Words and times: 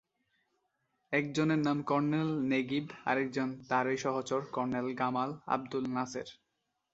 একজনের 1.13 1.61
নাম 1.63 1.77
colonel 1.81 2.29
Naguib, 2.51 2.85
আরেকজন 3.05 3.49
তাঁরই 3.69 3.97
সহচর 3.97 4.41
কর্নেল 4.51 4.87
গামাল 4.99 5.29
আবদুল 5.47 5.85
নাসের। 5.95 6.27